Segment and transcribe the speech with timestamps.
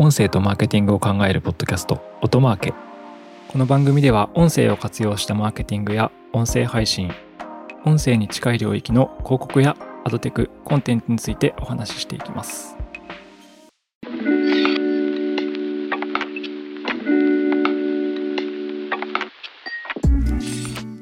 [0.00, 2.74] 音声とマーケティングを考えるポッドキャスト音マーケ。
[3.48, 7.10] この番組では音声を活用したマーケティングや音声配信
[7.84, 12.76] 音声に近い領域の広告やアドテクコンテンツについてお話ししていきます。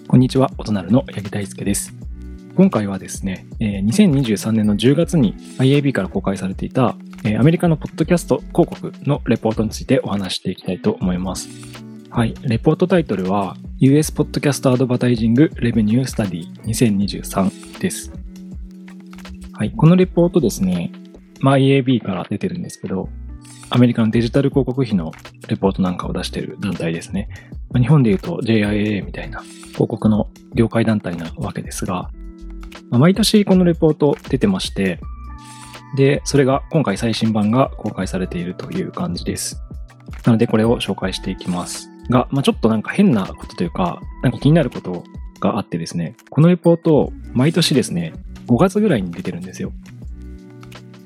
[0.09, 1.93] こんにちは音なるの八木大輔です。
[2.57, 6.97] 今回はですね、2023年の10月に IAB から公開されていた
[7.39, 11.49] アメリカのポッドキャスト広告のレポートについてお話していきたいと思います。
[12.11, 18.13] はい、レポートタイトルは US Podcast Advertising Revenue Study 2023です。
[19.53, 20.93] はい、このレポートですね、
[21.41, 23.09] まあ、IAB から出てるんですけど、
[23.71, 25.13] アメリカのデジタル広告費の
[25.49, 27.29] レポートなんかを出している団体ですね。
[27.75, 32.11] 日本で言うと JIA みたいな広告の業界団体なわけですが、
[32.91, 35.01] 毎年このレポート出てまして、
[35.95, 39.63] で、それが今回最新版が公開されているという感じです。
[40.25, 41.91] なのでこれを紹介していきます。
[42.11, 45.05] が、まあ、ちょっとなんか変なことというか、なんか気になること
[45.41, 48.13] があってですね、このレポート、毎年ですね、
[48.47, 49.73] 5月ぐらいに出てるんですよ。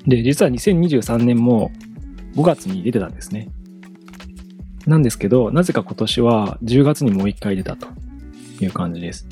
[0.07, 1.71] で、実は2023年も
[2.35, 3.49] 5月に出てたんですね。
[4.87, 7.87] なんですけど、なぜか今年は10月にもう一回出たと
[8.61, 9.27] いう感じです。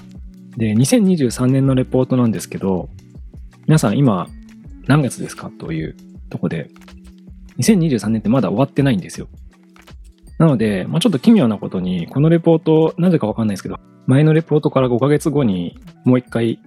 [0.57, 2.89] で、2023年のレポートなんですけど、
[3.67, 4.27] 皆さん今
[4.89, 5.95] 何月ですかという
[6.31, 6.67] とこで、
[7.59, 9.27] 2023年ってまだ終わってないんですよ。
[10.39, 16.59] なので、まあ、ちょっと奇妙なことに、このレポート、なぜかわかんないですけど、前のレポートから5ヶ月後にもう一回、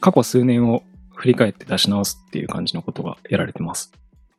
[0.00, 0.82] 過去数年を
[1.14, 3.92] 振り返って出し直すっていう感じのことがやられてます。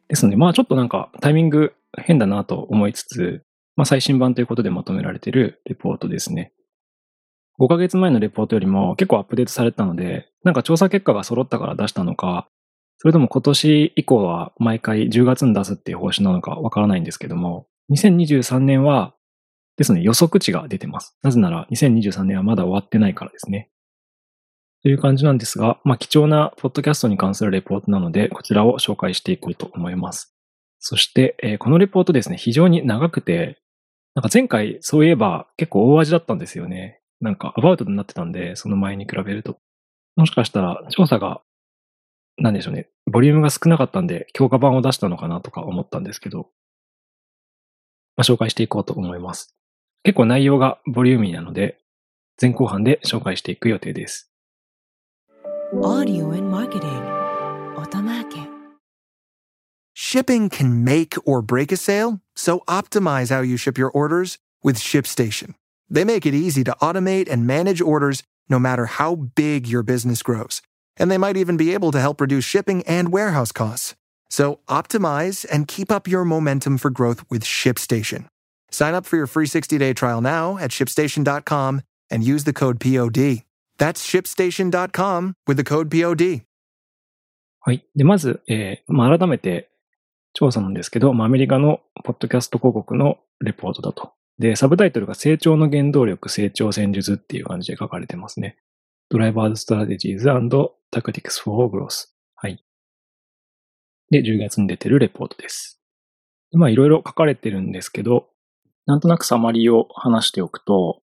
[0.08, 3.44] ですので、まあちょっとなんかタイミング変だなと思いつつ、
[3.76, 6.52] まあ最新版ということでまとめられているレポートですね。
[7.60, 12.48] 5ヶ月前のレポートよりも結構アップデートされたので、なんか調査結果が揃ったから出したのか、
[13.00, 19.16] それとも今年以降は毎回10月に出すっていう方針なのかわからないんですけども、2023年は
[19.78, 21.18] ですね、予測値が出てます。
[21.24, 23.70] なぜなら2023年はまだ終わってないからですね。
[24.84, 30.36] という感じなんですが、まあ貴重なポッドキャストに関するレポートなので、こちらを紹介していこうと思います。
[30.80, 33.58] そして、えー、このレポートですね、非常に長くて、
[34.16, 37.00] なんか前回そういえば結構大味だったんですよね。
[37.22, 39.58] なんかアバウトになってたんで、その前に比べると。
[40.18, 41.42] もしかしたら調査が、
[42.40, 46.50] なんでしょうね、ボリュームが少なかったんで、強化版を出したのかなとか思ったんですけど、
[48.16, 49.56] まあ、紹介していこうと思います。
[50.04, 51.80] 結構内容がボリューミーなので、
[52.42, 54.32] 前後半で紹介していく予定です。
[55.74, 57.20] Audio and Marketing
[59.94, 64.78] Shipping can make or break a sale, so optimize how you ship your orders with
[64.78, 65.56] ShipStation.
[65.90, 70.24] They make it easy to automate and manage orders no matter how big your business
[70.24, 70.62] grows.
[70.99, 73.95] And they might even be able to help reduce shipping and warehouse costs.
[74.29, 78.27] So optimize and keep up your momentum for growth with ShipStation.
[78.71, 83.45] Sign up for your free 60-day trial now at shipstation.com and use the code POD.
[83.79, 86.43] That's shipstation.com with the code POD.
[87.61, 87.87] はい。
[87.97, 89.71] で、まず、えー、まあ、改めて
[90.35, 98.57] 調査なんですけど、まあ、アメリカのポッドキャスト広告のレポートだとで、サブタイトルが成長の原動力、成長戦術っていう感じで書かれてますね。
[99.12, 102.10] Drivers Strategies Tactics for Growth。
[102.36, 102.64] はい。
[104.12, 105.82] で、10月に出てるレポートです。
[106.52, 108.28] まあ、いろいろ書かれてるんですけど、
[108.86, 111.02] なんとなくサマリーを話しておくと、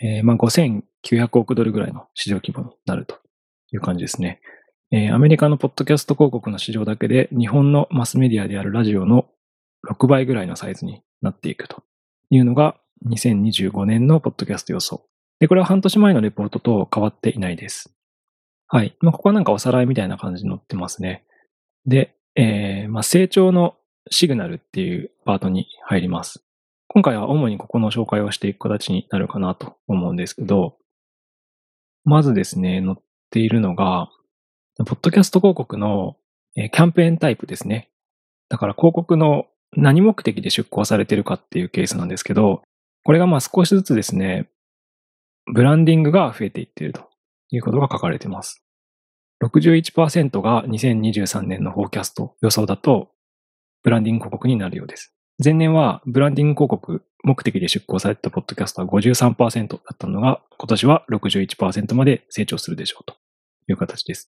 [0.00, 3.18] えー、まあ5900億ドルぐらいの市場規模になると
[3.72, 4.40] いう感じですね。
[4.90, 9.26] えーアメリカのポッドキャスト広告の市場だけで日本のマスメディアであるラジオの
[9.88, 11.82] 6倍ぐらいのサイズになっていくと
[12.30, 12.76] いうのが
[13.06, 15.06] 2025年のポッドキャスト予想。
[15.40, 17.92] で、これは半年前のレポートと変わっていないです。
[18.68, 18.96] はい。
[19.00, 21.24] まあ、ここはなんかおさらいみたいな感じに載ってますね。
[21.84, 23.74] で、えーまあ、成長の
[24.10, 26.44] シグナルっていうパートに入ります。
[26.88, 30.76] 今回は主にここの紹介をしていく形になるかなと思うんですけど、
[32.04, 34.10] まずですね、載っているのが、
[34.78, 36.16] ポッドキャスト広告の
[36.54, 37.90] キャンペーンタイプですね。
[38.48, 42.62] だから広告の何目的で出稿されてるかっていうケースなんですけど、
[43.04, 44.50] これがまあ少しずつですね、
[45.46, 47.08] ブランディングが増えていっていると
[47.50, 48.62] いうことが書かれています。
[49.42, 53.11] 61%が2023年のフォーキャスト予想だと、
[53.82, 55.14] ブランディング広告になるようです。
[55.42, 63.16] 前年はブランディング広告目的で出稿されたポッドキャストは53%だったのが、今年は61%まで成長するでしょうと
[63.68, 64.30] いう形です。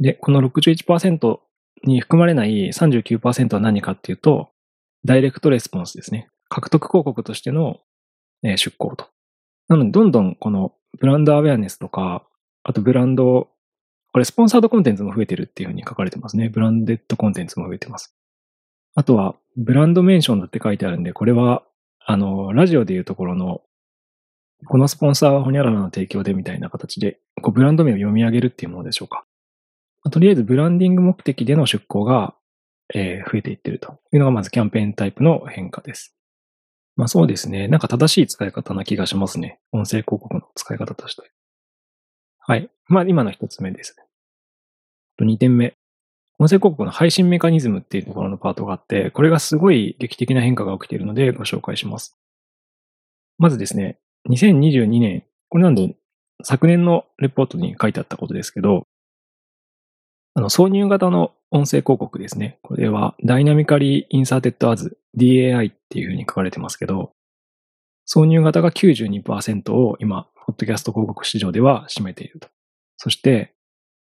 [0.00, 1.38] で、この61%
[1.84, 4.50] に含まれない39%は何かっていうと、
[5.04, 6.28] ダイレクトレスポンスですね。
[6.48, 7.80] 獲得広告としての
[8.42, 9.06] 出稿と。
[9.68, 12.26] なので、どんどんこのブランドアウェアネスとか、
[12.62, 13.50] あとブランド、
[14.12, 16.48] これスポンサードコンテンツも増えてるっていうふうに書かれてますね。
[16.48, 18.16] ブランデッドコンテンツも増えてます。
[18.94, 21.62] あとは、ブランドメンションだって書いてあるんで、これは、
[22.04, 23.62] あの、ラジオでいうところの、
[24.66, 29.24] このスポンサーはホニャララの提供でみたいな形で、こうブランド名を読み上げるっていうものでしょうか。
[30.10, 32.34] とりあえず、ブランディング目的での出稿が、
[32.94, 36.14] えー増えていってるというのがまずキャンペーンタイプの変化です。
[36.96, 37.66] まあそうですね。
[37.66, 39.58] なんか正しい使い方な気がしますね。
[39.72, 41.22] 音声広告の使い方として。
[42.38, 42.70] はい。
[42.86, 44.04] まあ今の一つ目ですね。
[45.16, 45.74] と二点目。
[46.38, 52.18] 音声広告の配信メカニズムっていうところのパートがあって、これがすごい劇的な変化が起きているのでご紹介します。
[53.38, 53.98] まずですね、
[54.30, 55.94] 2022年、これなんで
[56.42, 58.84] 昨年のレポートに書いてあったことですけど、
[60.34, 62.58] あの、挿入型の音声広告ですね。
[62.62, 67.12] これは、 Dynamically Inserted Ads DAI っていうふうに書かれてますけど、
[68.12, 72.48] 挿入型が92%を今、ポッドキャスト広告市場では占めていると。
[72.96, 73.54] そして、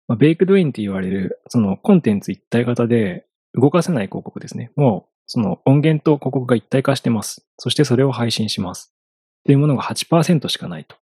[0.08, 4.70] まあ、 baked-in って言われる、そのコンテンツ一体型で動かせない広告ですね。
[4.76, 7.46] もう、その音源と広告が一体化してます。
[7.58, 8.92] そしてそれを配信します。
[9.40, 10.96] っていうものが8%しかないと。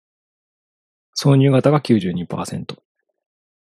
[1.20, 2.76] 挿入型が92%。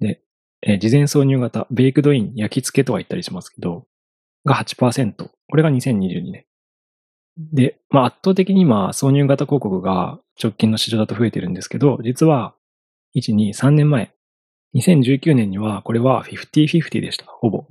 [0.00, 0.20] で、
[0.62, 3.86] えー事前挿入型、ベイクドイン、焼き付けとは言ったりしますけど、
[4.44, 5.14] が8%。
[5.48, 6.44] これが2022年。
[7.38, 12.54] で、まあ圧倒的に今、挿入型広告が直近の市場だと増えてるんですけど、実は、
[13.16, 14.12] 1、2、3年前、
[14.74, 17.26] 2019年にはこれは50-50でした。
[17.26, 17.66] ほぼ。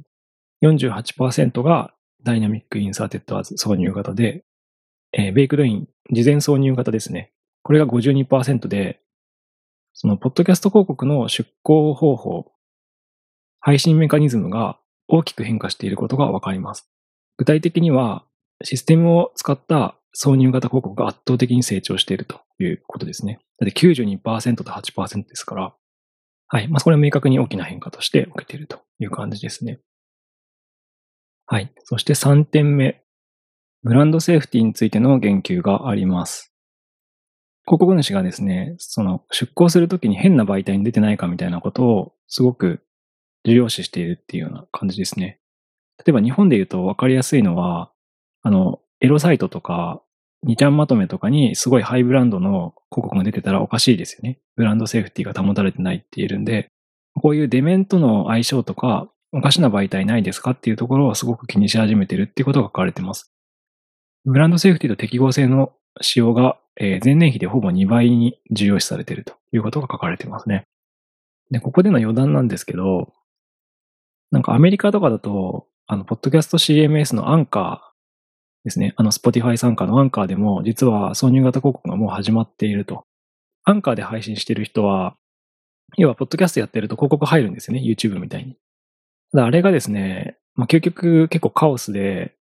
[0.64, 1.94] 48%が
[2.24, 4.44] Dynamic Inserted Ads 挿入型で、
[5.14, 7.32] えー baked-in、事前挿入型ですね。
[7.64, 9.00] これが52%で、
[9.94, 12.52] その、ポッドキャスト広告の出稿方法、
[13.60, 16.90] 配信メカニズムが大きく変化していることがわかります。
[17.38, 18.26] 具体的には、
[18.64, 23.40] システムを使った挿入型広告が圧倒的に成長しているということですね。
[23.60, 25.74] だって92%と8%ですから、
[26.52, 26.68] はい。
[26.68, 29.80] まあ、これは明確に大きな変化として受けているという感じですね。
[31.46, 31.72] はい。
[31.84, 33.04] そして3点目。
[33.84, 36.54] ブランドセーフティについての言及があります。
[37.66, 42.82] 広告主がですね、その出稿するときに変な媒体に出てないかみたいなことをすごく
[43.46, 45.40] 重要視しているっていうような感じですね。
[46.00, 47.92] 例えば日本で言うと分かりやすいのは、
[48.42, 50.02] あの、エロサイトとか、
[50.48, 54.40] 2ちゃんまとめとかにすごいハイブランドの広告が出てたらおかしいですよね。
[54.56, 56.70] ブランドセーフティーが保たれてないって言えるんで、
[57.16, 63.32] こういうデメンとの相性とか、おかしな媒体ないですかっていうところをすごく気にし始めてるっていうことが書かれてます。
[64.26, 70.64] ブランドセーフティーと適合性の使用が、前年比でほぼ2倍に重要視されてるということが書かれてますね。
[71.52, 73.14] で、ここでの余談なんですけど、
[74.32, 77.89] なんかアメリカとかだと、あの、ポッドキャスト CMS のアンカー
[78.70, 78.94] ですね。
[78.96, 83.04] あの、Spotify 参加のアンカーでも、実は挿入型広告がもう始まっていると。
[83.64, 85.16] アンカーで配信してる人は、
[85.98, 87.82] 要は、ポッドキャストやってると広告入るんですよね。
[87.82, 88.56] YouTube みたいに。
[89.32, 92.36] ただ、あれがですね、まあ、究極結構カオスで、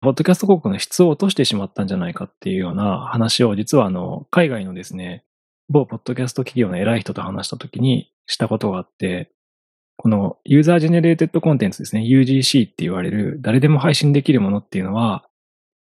[0.00, 5.24] ポッドキャスト広告の質を落としてしまったんじゃないかっていうような話を、実はあの、海外のですね、
[5.68, 9.32] 某ポッドキャスト企業の偉い人と話したときにしたことがあって、
[9.98, 15.27] この user generated contents ですね、UGC って言われる誰でも配信できるものっていうのは、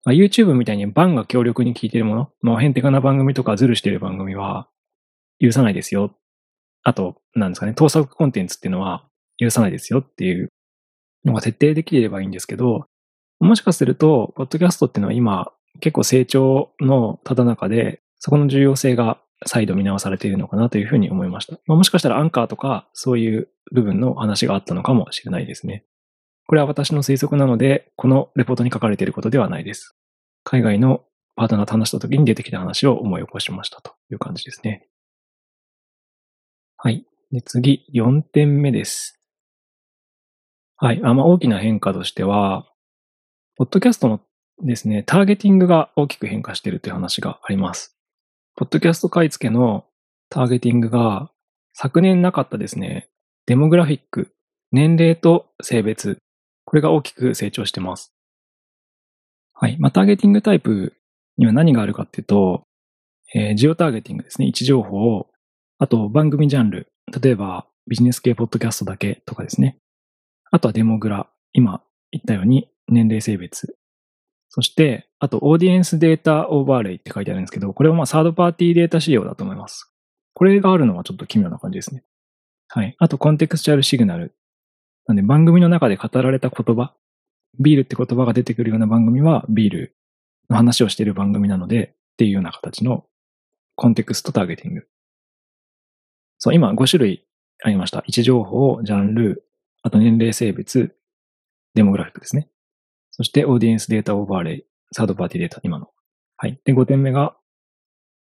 [0.05, 4.69] まあ YouTube みたいにバンが強力に聞いてるもの、もうヘンテカな番組とかズルしてる番組は
[5.41, 6.15] 許さないですよ。
[6.83, 9.05] あと、なんですかね、盗作コンテンツっていうのは
[9.37, 10.49] 許さないですよっていう
[11.25, 12.85] のが徹底できればいいんですけど、
[13.39, 21.53] もしかすると、ポッドキャストっていうのは今結構成長のただ中で、そこの重要性が再度見直されているのかなというふうに思いました。
[21.65, 25.83] まあ、もしかしたらアンカーとかそういう部分の話があったのかもしれないですね。
[26.47, 29.95] これは私の推測なので、このレポートに書かれていることではないです。
[30.43, 31.03] 海外の
[31.35, 34.87] パートナーと話した時に出てきた話を思い起こしましたという感じですね。
[36.77, 37.05] はい。
[37.31, 39.19] で次、4点目です。
[40.77, 41.01] はい。
[41.03, 42.67] あまあ、大きな変化としては、
[43.55, 44.21] ポッドキャストの
[44.63, 47.97] ですね、ターゲティングが大きく変化しているという話があります。
[48.55, 49.85] ポッドキャスト買い付けの
[50.29, 51.31] ターゲティングが
[51.73, 53.09] 昨年なかったですね、
[53.47, 54.33] デモグラフィック、
[54.71, 56.19] 年齢と性別、
[56.75, 58.13] これが大きく成長してます。
[59.53, 59.77] はい。
[59.79, 60.93] まあ、ターゲティングタイプ
[61.37, 62.63] には何があるかっていうと、
[63.33, 64.47] えー、ジオターゲティングですね。
[64.47, 65.29] 位置情報を、
[65.77, 66.89] あと番組ジャンル、
[67.21, 69.77] 例えばビジネス系ポッドキャストだけとかですね。
[70.51, 73.77] あとはデモグラ、今言ったように年齢性別。
[74.49, 79.93] そして、あとオーディエンスデータオーバーレイって書いてあるんですけど、これはまあサードパーティーデータ仕様だと思います。
[80.33, 82.03] これがあるのはちょっと奇妙な感じですね。
[82.67, 82.93] はい。
[82.99, 84.35] あとコンテクスチャルシグナル。
[85.07, 86.93] なんで番組の中で語られた言葉、
[87.59, 89.95] ビールって言葉が出てくるような番組はビール
[90.49, 93.05] の話をしている番組なのでっていうような形の
[93.75, 94.87] コンテクストターゲティング。
[96.37, 97.25] そう、今5種類
[97.63, 97.99] ありました。
[97.99, 99.43] 位置情報、ジャンル、
[99.83, 100.95] あと年齢性別、
[101.75, 102.49] デモグラフィックですね。
[103.11, 105.89] そしてオーディエンスデータオーバーレイ、サードパーティーデータ、今の。
[106.37, 106.59] はい。
[106.65, 107.37] で、5点目が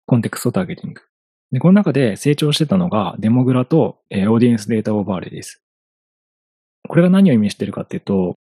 [0.05, 1.01] context targeting。
[1.51, 5.64] で、この中で成長してたのがデモグラと、えー、 audience data overlay です。
[6.87, 8.35] これが何を意味してるかっていうと、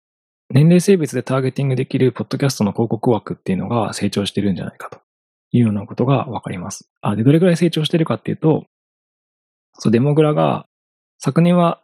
[0.50, 5.00] 年齢性別でターゲティングできるポッドキャストの広告枠っていうのが成長してるんじゃないかと
[5.50, 6.90] いうようなことがわかります。
[7.00, 8.66] あ、で、どれくらい成長してるかっていうと、
[9.78, 10.66] そう、デモグラが
[11.18, 11.82] 昨年は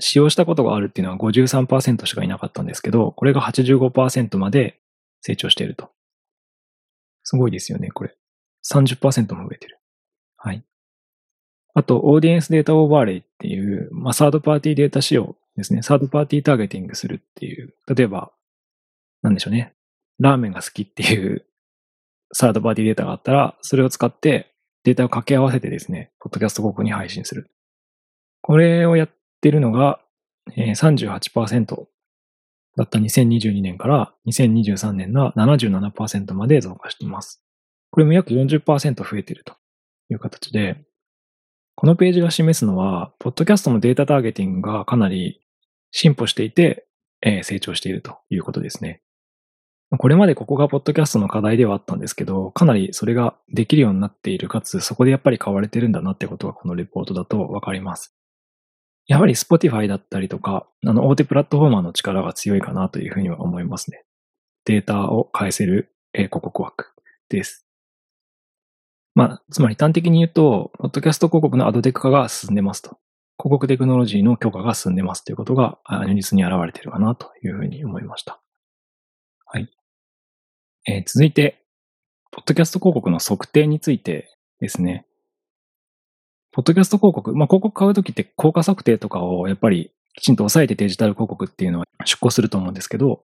[0.00, 4.80] 使用したことがあるっていうのは53%しかいなかったんですけど、これが85%まで
[5.20, 5.90] 成長していると。
[7.22, 8.16] すごいですよね、これ。
[8.68, 9.78] 30%も増えてる。
[10.36, 10.64] はい。
[11.74, 15.82] あと、オーディエンスデータオーバーレイっていう、まあ、サードパーティーデータ仕様ですね。
[15.82, 17.74] サードパーティーターゲティングするっていう。
[17.94, 18.32] 例えば、
[19.22, 19.74] なんでしょうね。
[20.18, 21.44] ラーメンが好きっていう
[22.32, 24.52] サードパーティーデータがあったら、それを使って
[24.84, 27.50] データを掛け合わせてですね、ポッドキャスト広告に配信する。
[28.40, 30.00] これをやってるのが、
[30.56, 31.86] えー、38%
[32.76, 37.44] だった2022年から2023年の77%まで増加しています。
[37.90, 39.54] これも約40%増えていると
[40.08, 40.82] いう形で、
[41.74, 45.41] このページが示すのは、ポッドキャストのデータターゲティングがかなり
[45.92, 46.86] 進歩していて、
[47.20, 49.00] えー、成長しているということですね。
[49.98, 58.16] これまでここがポッドキャストの課題ではあったんですけど、かなりそれができるようになっている、かつそこでやっぱり買われてるんだなってことがこのレポートだとわかります。
[59.06, 64.04] やはり Spotify だったりとか、あの大手プラットフォーマーの力が強いかなというふうには思いますね。
[64.64, 66.86] データを返せるえ広告枠
[67.28, 67.66] です。
[69.14, 72.98] まあ、つまり端的に言うと、ポッドキャスト広告のアドテック化が進んでますと。
[73.38, 78.40] 広告テクノロジーの強化が進んでますということが、如実に現れているかなというふうに思いました。
[79.46, 79.68] はい。
[80.86, 81.64] えー、続いて、
[82.30, 85.06] ポッドキャスト広告の測定についてですね。
[86.52, 93.24] ポッドキャスト広告、まあ、広告買うときって効果測定とかをやっぱりきちんと抑えてデジタル広告っていうのは出稿すると思うんですけど、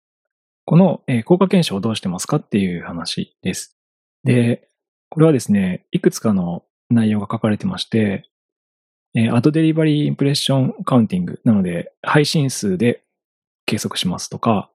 [0.64, 3.76] この、効果検証をどうしてますかっていう話です。
[4.24, 4.68] で、
[5.08, 8.28] これはですね、いくつかの内容が書かれてまして、
[9.14, 13.02] えー、アドデリバリーインプレッションカウンティングなので、配信数で
[13.66, 14.70] 計測しますとか、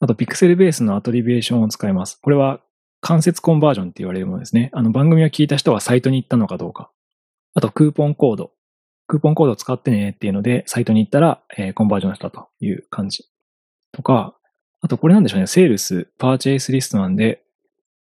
[0.00, 2.20] あと、ピクセルベースのアトリビューションを使います。
[2.22, 2.60] これは、
[3.00, 4.70] 間接コンバージョンって言われるものですね。
[4.72, 6.90] あの、番組を聞いた人はサイトに行ったのかどうか。
[7.54, 8.52] あと、クーポンコード。
[9.08, 13.24] クーポンコードを使ってねっていうので、サイトに行ったら、えー、コンバージョンしたという感じ。
[13.92, 14.36] とか、
[14.80, 15.46] あと、これなんでしょうね。
[15.46, 17.42] セールス、パーチェイスリストなんで、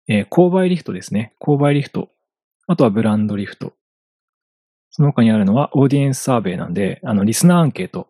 [0.07, 1.33] えー、購買リフトですね。
[1.41, 2.09] 購買リフト。
[2.67, 3.73] あとはブランドリフト。
[4.91, 8.07] その他にあるのは、オーディエンスサーベイなんで、あの、リスナーアンケート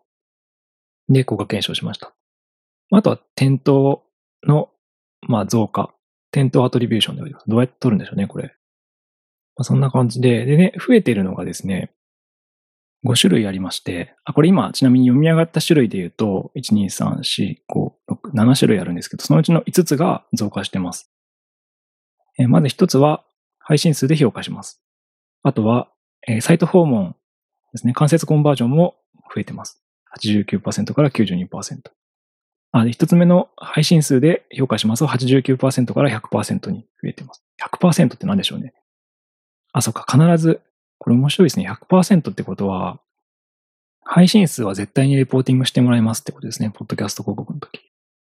[1.08, 2.12] で効果検証しました。
[2.90, 4.04] あとは店頭
[4.46, 4.68] の、
[5.22, 5.94] まあ、増加。
[6.32, 8.54] 店頭アトリビューションでりますどうやって取るんでしょうね、これ。
[9.56, 11.92] まあ、そんな感じで、でね、増えているのがですね、
[13.04, 21.10] 5種類ありまして、あ、これ今、ちなみに読み上がった種類で言うと、1、2、3、4、5、6、7種類あるんですけど、そのうちの5つが増加してます。
[22.38, 23.24] えまず1つは、
[23.58, 24.82] 配信数で評価します。
[25.42, 25.91] あとは、
[26.26, 27.16] えサイト訪問
[27.72, 28.96] ですね、間接コンバージョンも
[29.34, 29.82] 増えてます。
[30.18, 31.90] 89%から92%。
[32.74, 37.44] あ一つ目の配信数で評価しますと89%から100%に増えてます。
[37.62, 38.72] 100%って何でしょうね。
[39.72, 40.60] あ、そっか、必ず、
[40.98, 41.68] これ面白いですね。
[41.68, 43.00] 100%ってことは、
[44.04, 46.70] 配信数は絶対にレポーティングしてもらいますってことですね。
[46.70, 47.80] ポッドキャスト広告の時。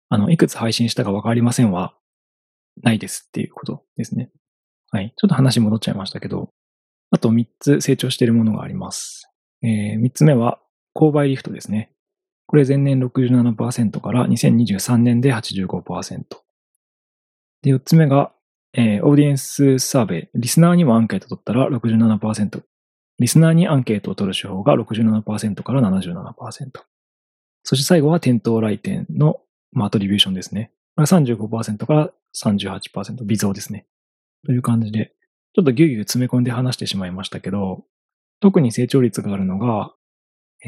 [0.09, 1.95] あの、いくつ配信したかわかりませんは、
[2.83, 4.31] ないですっていうことですね。
[4.91, 5.15] はい。
[5.17, 6.51] ちょっと話戻っちゃいましたけど、
[7.11, 9.31] あと3つ成長しているものがあります。
[9.63, 10.61] えー、3つ目は、
[10.95, 11.93] 購買リフトですね。
[12.47, 16.25] これ前年67%から2023年で85%。
[17.63, 18.33] で、4つ目が、
[18.73, 20.29] えー、オーディエンスサーベイ。
[20.35, 22.63] リスナーにもアンケート取ったら67%。
[23.19, 26.71] リスナーにアンケートを取る手法が67%から77%。
[27.65, 29.41] そして最後は店頭来店の、
[29.73, 30.71] まあ、アトリビューションですね。
[30.95, 33.87] これ35%から38%、微増ですね。
[34.45, 35.16] という感じで、
[35.57, 37.83] ちょっとギュギュ詰め込んで話してしまいましたけど、
[38.41, 39.95] 特に成長率があるのが、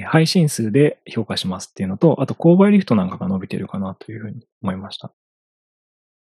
[0.06, 5.12] 配信数で評価しますっていうのと、あと購買リフトなんかが伸びてるかなというふうに思いました。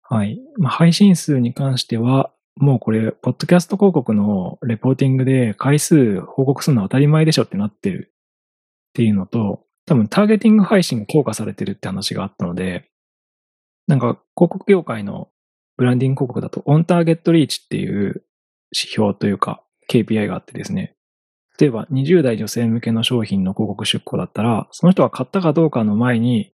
[0.02, 0.40] はい。
[0.58, 12.90] まあ、配信数に関しては、もうこれ、ポッドキャスト広告のレポーティングで回数報告するのは当たり前でしょってなってるっていうのと、多分ターゲティング配信が強化されてるって話があったので、
[13.86, 15.28] なんか広告業界の
[15.76, 18.24] ブランディング広告だとオンターゲットリーチっていう
[18.72, 20.94] 指標というか KPI があってですね、
[21.58, 26.52] 例えば20代女性向けの商品の広告出稿だったら、その人が買ったかどうかの前に、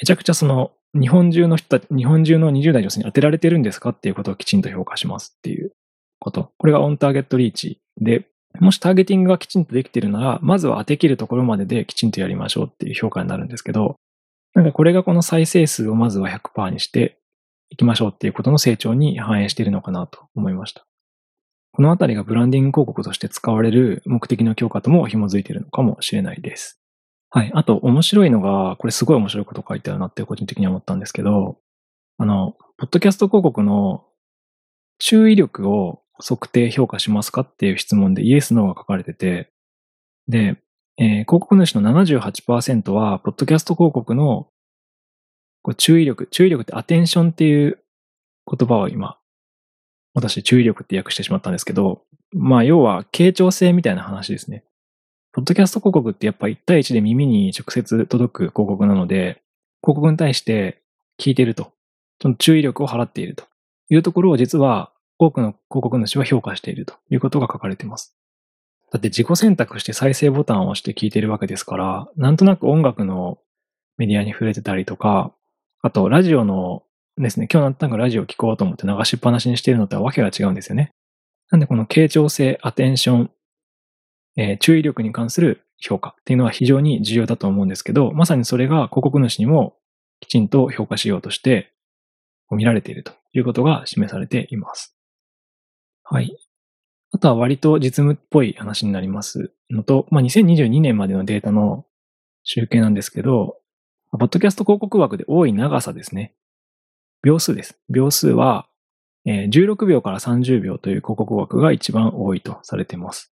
[0.00, 5.72] めちゃくちゃその日本中の人た日本中の20代女性に当てられてるんですかっていうことをきちんと評価しますっていう
[6.18, 6.52] こと。
[6.58, 8.26] これがオンターゲットリーチで、
[8.60, 13.96] もしターゲティングがきちんとできてるなら、まずは当て切るところまでできちんとやりましょうっていう評価になるんですけど、
[14.54, 17.18] なんかこれがこの再生数をまずは100%にして
[17.68, 20.86] いきましょうっていうことの成長に反映しているのかなと思いました。
[21.76, 26.80] このあたりがブランディング広告として使われる目的の強化とも紐づいているのかもしれないです。
[27.28, 27.50] はい。
[27.52, 31.58] あと、面白いのが、これすごい面白いこと書いてあるなって個人的に思ったんですけど、
[32.16, 34.06] あの、ポッドキャスト広告の
[34.98, 39.52] 注意力を測定評価しますかっていう質問でイエス、ノーが書かれてて、
[40.28, 40.56] で、
[40.96, 44.48] えー、広告主の78%は、ポッドキャスト広告の
[45.60, 47.78] こう注意力、注意力ってアテンションっていう
[48.50, 49.18] 言葉を今、
[50.16, 54.64] 私注意力って訳してしまったんですけど、まあ要は傾聴性みたいな話ですね。
[55.32, 59.42] ポッドキャスト広告ってやっぱ1対1で耳に直接届く広告なので、
[59.82, 60.82] 広告に対して
[61.20, 61.72] 聞いてると、
[62.22, 63.44] その注意力を払っていると
[63.90, 68.16] いうところを実は多くの広告主は評価しているということが書かれています。
[68.90, 73.38] だって自己選択して再生ボタンを押して聞いているわけですから、なんとなく音楽の
[73.98, 75.34] メディアに触れてたりとか、
[75.82, 76.82] あとラジオの
[77.18, 80.90] ですね、今日なんとなくラジオ聞こうと思って流しっぱなしにしているのとはわけが違うんですよね。
[81.50, 83.30] なんでこの傾聴性、アテンション、
[84.36, 89.76] えー、注意力に関する評価っていうのは非常に重要だと思うんですけど、まさにそれが広告主にも
[90.20, 91.72] きちんと評価しようとして
[92.50, 94.94] 見られているということが示されています。
[96.02, 96.36] はい。
[97.12, 101.86] あとは割と実務っぽい話になりますのと、まあ、2022年までのデータの
[102.42, 103.56] 集計なんですけど、
[104.12, 106.34] ポッドキャスト広告枠で多い長さですね。
[107.26, 107.76] 秒数です。
[107.88, 108.68] 秒数は、
[109.24, 113.32] えー、16秒から30秒という広告枠が一番多いとされています。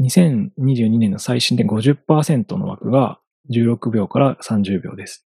[0.00, 3.18] 2022年の最新で50%の枠が
[3.50, 5.26] 16秒から30秒です。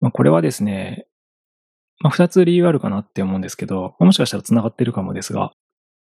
[0.00, 1.08] まあ、これはですね、
[1.98, 5.50] まあ、2つ理由あるかなって思うんですけど、もしかしたら繋がってるかもですが、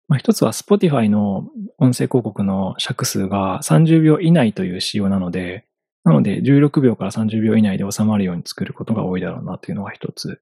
[0.09, 5.67] まあ、一つは Spotify の音声広告の尺数が30秒以内という仕様なので、
[6.05, 10.41] なので16秒から30秒以内で収まるように作ることが多いだろうなというのが一つ。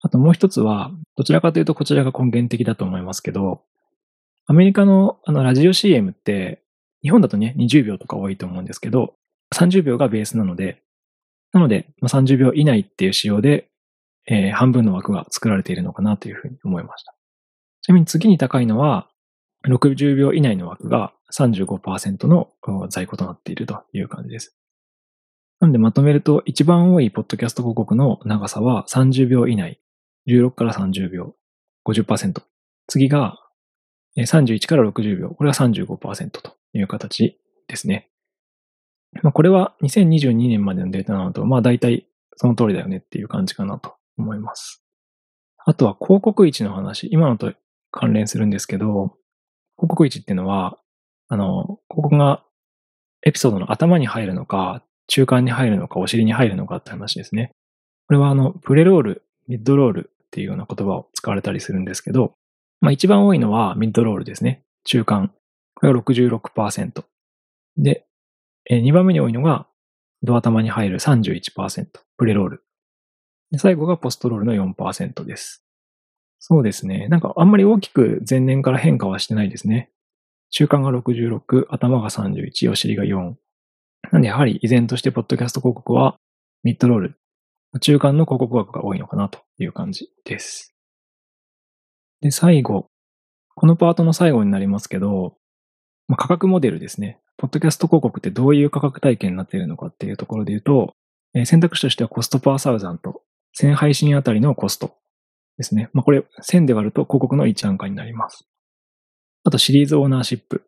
[0.00, 3.62] あともう一つは、どちらかというとこちらが根源的だと思いますけど、
[4.46, 6.60] アメリカのあのラジオ CM って、
[7.02, 9.14] 日本だとね、20秒とか多いと思うんですけど、
[9.54, 10.82] 30秒がベースなので、
[11.52, 13.68] なので、まあ、30秒以内っていう仕様で、
[14.26, 17.14] えー、半分の枠が作られているのかなというふうに思いました。
[17.82, 19.08] ちなみに次に高いのは、
[19.68, 22.50] 60秒以内の枠が35%の
[22.88, 24.56] 在庫となっているという感じです。
[25.62, 29.78] なのでまとめると、一番多いポッドキャスト広告の長さは30秒以内、
[30.26, 31.36] 16から30秒、
[31.86, 32.42] 50%。
[32.88, 33.38] 次が
[34.18, 38.10] 31から60秒、これが35%という形ですね。
[39.22, 44.82] まあ、これは2022年までのデータなのと、まあ大体その通りだよねっていう感じかなと思います。
[45.64, 47.54] あとは広告位置の話、今のと
[47.92, 49.16] 関連するんですけど、
[49.76, 50.76] 広告位置っていうのは、
[51.28, 52.42] あの、広告が
[53.24, 57.52] エピソードの頭に入るのか、中間に入るのか、お尻に入るのかって話ですね。
[58.08, 62.34] これはあの、プレロール、ミッドロールっていうような言葉を使われたりするんですけど、
[62.80, 64.62] まあ一番多いのはミッドロールですね。
[64.84, 65.32] 中間。
[65.74, 67.04] これが66%。
[67.76, 68.06] で、
[68.68, 69.66] え2番目に多いのが
[70.22, 71.86] ド頭に入る31%。
[72.16, 72.64] プレロール。
[73.58, 75.64] 最後がポストロールの4%です。
[76.38, 77.08] そうですね。
[77.08, 79.90] なんかあんまり大きく前年から変化はしてないですね。
[80.50, 83.34] 中間が66、頭が31、お尻が4。
[84.10, 86.16] なんでやはり依然としてポッドキャスト広告は
[86.64, 87.18] ミッドロール、
[87.80, 90.74] 中間の広告枠が多いのかなという感じです。
[92.20, 92.88] で、最後
[93.54, 95.36] このパートの最後になりますけど、
[96.08, 97.20] まあ、価格モデルですね。
[97.36, 100.94] ポッドキャスト広告ってどういう価格体系になっているのかっていうところで言うと、
[101.34, 103.22] えー選択肢としてはコストパーサウザント、
[103.58, 104.96] 1000配信あたりのコスト
[105.56, 105.90] ですね。
[105.92, 108.46] まあ、これ1000で割ると広告の1案価になります。
[109.44, 110.64] あとシリーズオーナーシップ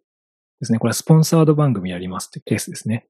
[0.60, 0.78] ですね。
[0.78, 3.06] これはスポンサード番組やりますってケースですね。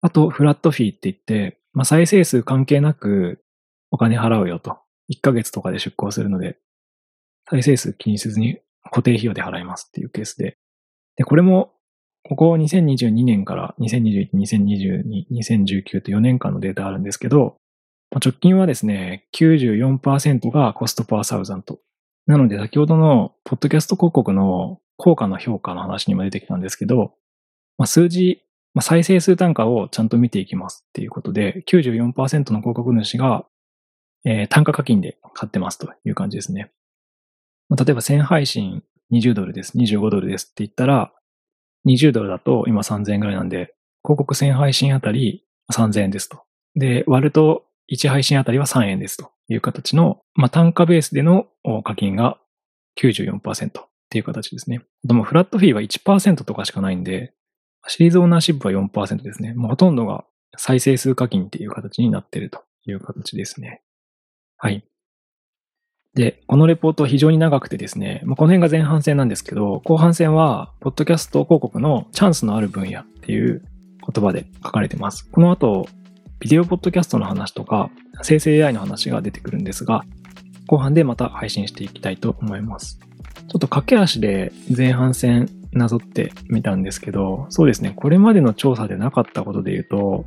[0.00, 3.44] あと、フラットフィーって言って、まあ、再生数関係なく
[3.90, 4.78] お金払うよと。
[5.10, 6.58] 1ヶ月とかで出稿するので、
[7.48, 10.58] 再生数気にせずに固定費用で払いますっていうケースで。
[11.16, 11.72] で、これも、
[12.24, 17.56] ここ2022年から2021、2022、2019と4年間のデータあるんですけど、
[18.12, 21.78] 直近はですね、94%がコストパーサウザント。
[22.26, 27.14] なので、先ほどのポッドキャスト広告の効果の評価の話にも出てきたんですけど、
[27.78, 28.42] まあ、数字、
[28.76, 33.46] まあ、再生数単価をちゃんと見ていきますっていうことで、94%の広告主が、
[34.26, 36.70] えー単価課金で買ってますという感じですね。
[37.70, 41.10] まあ例えば1000配信20ドルです、25ドルですって言ったら、
[41.86, 46.42] 20ドルだと今3000円ぐらいなんで、広告1000配信あたり3000円ですと。
[46.74, 51.46] で、割ると1配信あたりは3円ですという形の、まあ、単価ベースでの
[51.82, 52.38] 課金が
[53.00, 54.82] 94%っていう形ですね。
[55.02, 57.32] でもフラットフィーは1%とかしかないんで、
[57.88, 59.54] シリーズオーナーシップは4%ですね。
[59.54, 60.24] もうほとんどが
[60.56, 63.82] 再生数課金っていう形になってるという形ですね。
[64.56, 64.84] はい。
[66.14, 73.62] で、このレポート非常に長くてですね、まあ、この辺が前半戦なんですけど、後半戦は、ポッドキャスト広告のチャンスのある分野っていう
[74.00, 75.28] 言葉で書かれてます。
[75.30, 75.86] この後、
[76.40, 77.90] ビデオポッドキャストの話とか、
[78.22, 80.04] 生成 AI の話が出てくるんですが、
[80.66, 82.98] 後半でまた配信していきたいと思います。
[83.48, 90.24] ちょっと駆け足で前半戦なぞってみたんですけど、そうですね、これまでの調査でなかったことで言うと、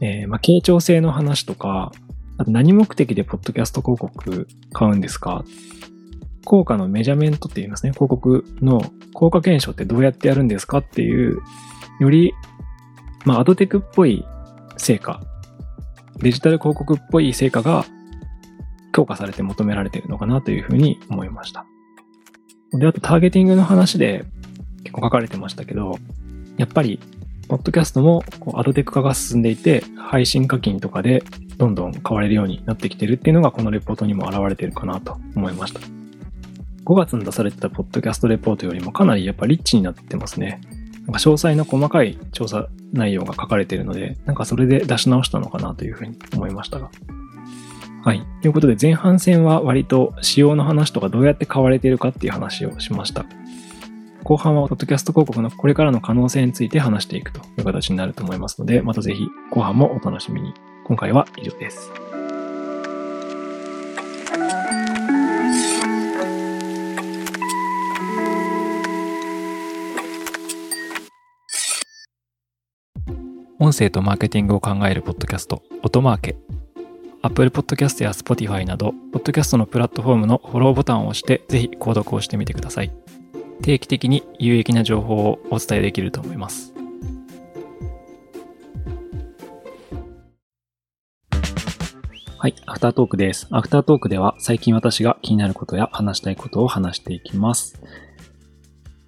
[0.00, 1.92] えーまあ、傾聴性の話とか、
[2.38, 5.44] あと何目的でポッドキャスト広告買うんですか？
[6.44, 7.92] 効果のメジャメントって言いますね。
[7.92, 8.82] 広告の
[9.14, 11.38] 効果検証ってどうやってやるんですかっていう、
[12.00, 12.32] より、
[13.24, 14.24] まあ、アドテクっぽい
[14.76, 15.22] 成果、
[16.18, 17.84] デジタル広告っぽい成果が
[18.92, 21.64] 強化されて求められているのかなというふうに思いました。
[22.72, 24.24] で、あとターゲティングの話で
[24.84, 25.98] 結構書かれてましたけど、
[26.56, 27.00] やっぱり、
[27.48, 31.22] ポッドキャストもこうアドテック化が進んでいて、配信課金とかで
[31.58, 35.80] どんどん買われるようになってきてるっていうのがこのレポートにも現れてるかなと思いました。
[36.84, 40.60] 5月に出されてたポッドキャストレポートよりもかなりやっぱリッチになってますね。
[41.06, 46.90] なんか詳細な細かい調査内容が書かれているので、なんかそれで出し直したのかなというふうに思いましたが。
[48.04, 48.22] はい。
[48.40, 53.24] ということで前半戦は割と仕様の話とかどうやって買われているかっていう話をしました。
[54.24, 60.54] 後半はポッドキャスト広告のこれからの可能性について話していくという形になると思いますので、またぜひ後半もお楽しみに。
[60.84, 61.92] 今回は以上です。
[73.58, 76.36] 音声とマーケティングを考えるポッドキャスト、音マーケ。
[77.22, 82.92] Apple Podcast や Spotify など、ポッドキャストのプラットフォームのフォローボタンを押して、ぜひ購読をしてみてください。
[83.62, 86.74] 定期的に有益な情報をお伝えできると思います。
[92.38, 93.46] はい、アフタートークです。
[93.52, 97.80] アフタートークでは最近私が気になることや話したいことを話していきます。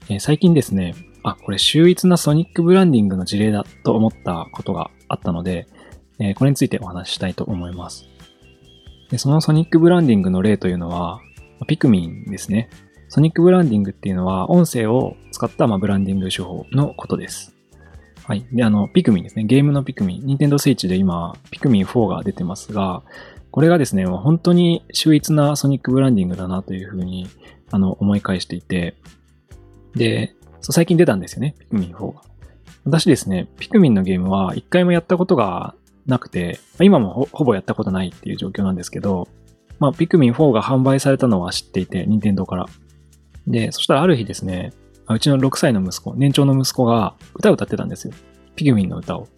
[0.08, 5.66] えー最近ですね、あ、これ秀逸なソニックブランディングの事例だと思ったことがあったので、
[6.20, 8.06] えーこれについてお話ししたいと思います。
[9.10, 11.20] でそのソニックブランディングの例というのは、
[11.66, 12.68] ピクミンですね。
[13.14, 17.54] ソニックブランディングっていうのは音声を使ったまブランディング手法のことです。
[18.24, 18.44] はい。
[18.50, 19.44] で、あの、ピクミンですね。
[19.44, 20.26] ゲームのピクミン。
[20.26, 23.04] ニンテンドースイッチで今、ピクミン4が出てますが、
[23.52, 27.28] これがですね、本当に秀逸なソニックブランディングだなというふうに、
[27.70, 28.96] あの、思い返していて、
[29.94, 31.54] で、そう最近出たんですよね。
[31.60, 32.22] ピクミン4が。
[32.84, 39.28] 私ですね、ピクミンのゲームは一回もやったことがなくて、今もほほぼやったことないっていう状況なんですけど、
[39.78, 42.66] まあ、ピクミン4が販売されたのは知っていて、任天堂から。
[43.46, 44.72] で、そしたらある日ですね、
[45.08, 48.14] うちの6歳の息子、年長の息子が歌を歌ってたんですよ。
[48.56, 49.28] ピクミンの歌を。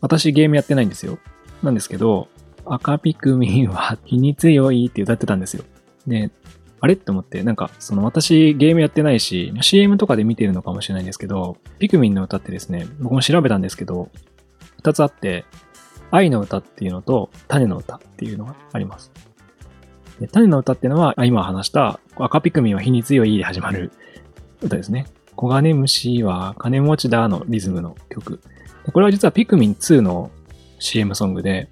[0.00, 1.18] 私ゲームやってないんですよ。
[1.62, 2.28] なんですけど、
[2.64, 5.64] 赤ピクミンは気に強いって歌ってたんですよ。
[6.06, 6.30] で、
[6.80, 14.10] あれって思って、なんか、その私ゲームやってないし、CM とかで見てるのかもしれないんですけど、ピクミンの歌ってですね、僕も調べたんですけど、
[14.82, 15.44] 2つあって、
[16.10, 19.12] 愛の歌っていうのと種の歌っていうのがあります。
[20.20, 23.92] で種の歌っていうのは、今話した赤ピクミンは火に強いで始まる
[24.62, 25.06] 歌ですね。
[25.38, 28.40] 黄金虫は金持ちだのリズムの曲。
[28.92, 30.30] これは実はピクミン2の
[30.78, 31.68] CM ソングで、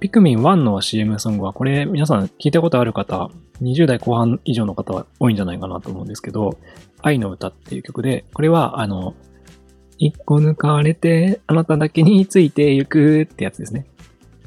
[0.00, 3.30] ピクミン1の CM ソングは、これ皆さん聞いたことある方、
[3.62, 6.58] 20代後半以上の方は多いんじゃないかなと思うんですけど、
[7.02, 9.14] 愛の歌っていう曲で、これは、あの、
[9.98, 13.86] 一個抜かれて、あなただけについてゆくってやつですね。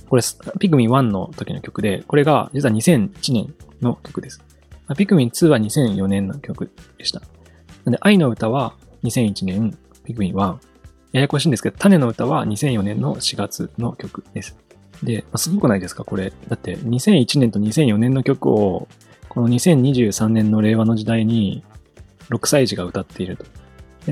[0.10, 0.24] これ、
[0.60, 4.42] ピクミン1の時の曲で、これが実は2001年の曲です。
[4.96, 7.22] ピクミン2は2004年の曲でした。
[7.84, 10.58] なんで、愛の歌は2001年、ピクミン1。
[11.14, 14.58] ややこしいんですけど、種の歌は2004年の4月の曲です。
[15.04, 16.32] で、すごくないですかこれ。
[16.48, 18.88] だって、2001年と2004年の曲を、
[19.30, 21.64] この2023年の令和の時代に、
[22.30, 23.46] 6歳児が歌っていると。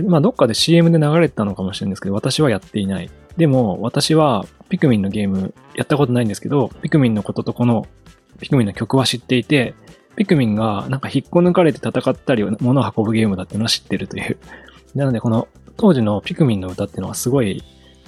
[0.04, 3.10] まあ、どっかで CM で流れてたのかもしれないんですけど、私はやっていない。
[3.38, 7.86] でも、私はピクミンのゲームやったことないんですけど、ピクミンのこととこの
[8.40, 9.76] ピクミンの曲は知っていて、
[10.16, 14.38] ピクミンがなんか引っこ抜かれて戦ったり物を運ぶゲームだっていうのは知ってるという。
[14.94, 17.64] なので、この当時のピクミンの歌っていうのはすごい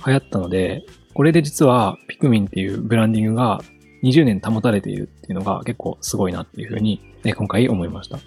[0.05, 3.61] 流行ったので、これで実はピクミンっていうブランディングが
[4.03, 8.19] 20年保たれているっていうのが結構すごいなっていうふうに、ね、今回思いました。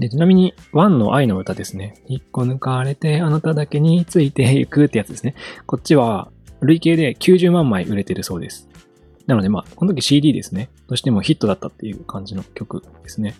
[0.00, 2.02] で、ちなみに、ワンの愛の歌ですね。
[2.08, 5.34] 一個抜かれてあなただけについていくってやつですね。
[5.66, 6.30] こっちは
[6.62, 8.66] 累計で90万枚売れてるそうです。
[9.26, 10.70] なのでまあ、この時 CD ですね。
[10.88, 13.34] としてもヒットだったっていう感じの曲ですね。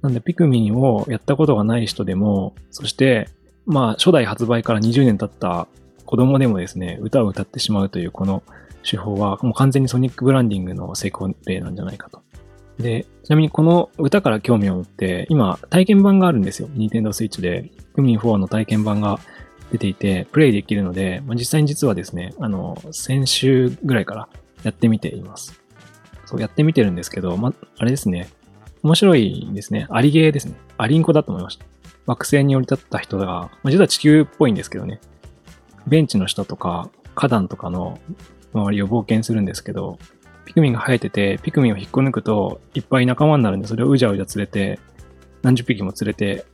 [0.00, 3.28] なんで、ピクミンをやったことがない人でも、そして、
[3.66, 5.66] まあ、初代発売から20年経った
[6.06, 8.44] 子供でもですね、歌を歌ってしまうというこの
[8.88, 12.22] 手法は、もう完全にソニックブランディングの成功例なんじゃないかと。
[12.80, 16.68] で、ちなみにこの歌から興味を持って、今、体験版があるんですよ。
[16.68, 19.20] Nintendo Switch で、クミン4の体験版が
[19.72, 24.28] 出ていて、プレイできるので、まあ、実際に実はですね、あの、先週ぐらいから
[24.62, 25.60] やってみています。
[26.26, 28.28] そう、やってみてるんですけど、ま、あれですね。
[28.82, 29.86] 面白いですね。
[29.90, 30.54] アリゲーですね。
[30.78, 31.66] アリンコだと思いました。
[32.06, 35.00] 惑星に降り立った人が、まあ、実は地球っぽいんですけどね。
[35.86, 37.98] ベンチの下とか花壇とかの
[38.52, 39.98] 周りを冒険するんですけど、
[40.50, 44.80] ピクミンが生えてて、ピクミンを引っこ抜くといっぱい仲間になるんで、それをうじゃうじゃ連れて、
[45.42, 46.44] 何十匹も連れて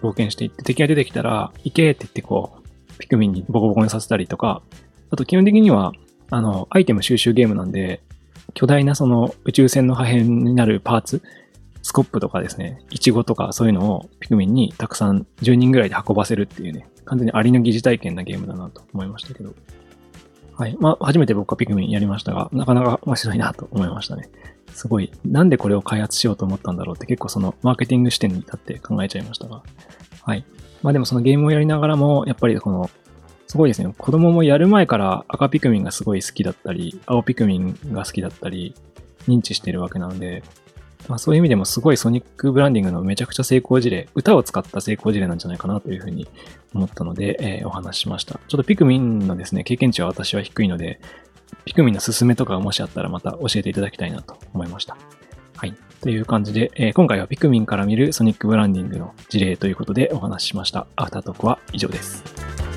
[0.00, 4.62] 冒険していって、敵が出てきたら、行けって言ってこう、ピクミンにボコボコにさせたりとか、
[5.10, 5.92] あと基本的には、
[6.30, 8.00] あの、アイテム収集ゲームなんで、
[8.54, 11.22] 巨大なその宇宙船の破片になるパーツ、
[11.82, 19.52] スコップとかですね、イチゴとかそういうのをピクミンにたくさん10人ぐらいで運ばせるっていうね、完全にありの疑似体験なゲームだなと思いましたけど。
[20.56, 20.76] はい。
[20.78, 24.30] まあ、初めて僕はピクミンやりましたが、なかなか面白いなと思いましたね。
[24.74, 29.62] すごい、なんでこれを開発しようと思ったんだろうって結構そのマーケティング視点に立って考えちゃいましたが。
[30.22, 30.44] はい。
[30.82, 32.90] まあでもそのゲームをやりながらも、やっぱりこの、
[33.46, 33.94] すごいですね。
[33.96, 38.74] 子供もやる前から赤ピクミンがすごい好きだったり、青ピクミンが好きだったり、
[39.28, 40.42] 認知してるわけなので、
[41.08, 46.28] まあ、そういう意味でもすごいソニックブランディングのめちゃくちゃ成功事例、歌を使った成功事例なんじゃないかなというふうに
[46.74, 48.40] 思ったので、えー、お話しました。
[48.48, 51.00] ちょっとピクミンのですね、経験値は私は低いので、
[51.64, 54.96] ピクミンのすすめとかもしあったらまた教えていただきたいなと思いました。
[55.56, 55.74] はい。
[56.00, 60.86] という感じで、えー、今回はピクミンから見るソニックブランディングの事例ということでお話ししました。
[60.96, 62.71] アフタートークは以上です。